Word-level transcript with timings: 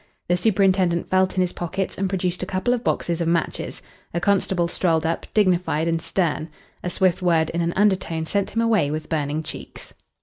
The 0.29 0.35
superintendent 0.35 1.11
felt 1.11 1.35
in 1.35 1.41
his 1.41 1.53
pockets 1.53 1.95
and 1.95 2.09
produced 2.09 2.41
a 2.41 2.47
couple 2.47 2.73
of 2.73 2.83
boxes 2.83 3.21
of 3.21 3.27
matches. 3.27 3.83
A 4.15 4.19
constable 4.19 4.67
strolled 4.67 5.05
up, 5.05 5.27
dignified 5.35 5.87
and 5.87 6.01
stern. 6.01 6.49
A 6.83 6.89
swift 6.89 7.21
word 7.21 7.51
in 7.51 7.61
an 7.61 7.71
undertone 7.75 8.25
sent 8.25 8.49
him 8.49 8.61
away 8.63 8.89
with 8.89 9.09
burning 9.09 9.43
cheeks. 9.43 9.93